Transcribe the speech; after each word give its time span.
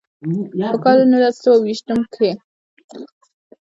پۀ 0.71 0.77
کال 0.83 0.97
نولس 1.11 1.35
سوه 1.43 1.57
ويشتم 1.63 1.99
کښې 2.11 2.31